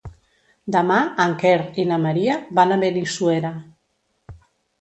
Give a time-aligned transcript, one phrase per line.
[0.75, 1.53] Demà en Quer
[1.83, 3.53] i na Maria van a Benissuera.